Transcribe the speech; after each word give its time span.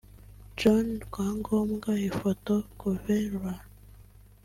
John 0.59 0.87
Rwangombwa 1.05 1.91
(Ifoto/GovRw) 2.07 3.45